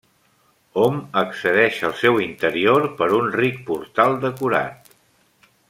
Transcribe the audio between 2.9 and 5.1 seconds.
per un ric portal decorat.